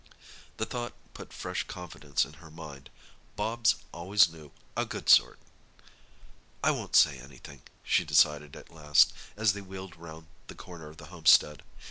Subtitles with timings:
[0.57, 2.89] The thought put fresh confidence in her mind;
[3.35, 5.37] Bobs always knew "a good sort."
[6.63, 10.97] "I won't say anything," she decided at last, as they wheeled round the corner of
[10.97, 11.61] the homestead.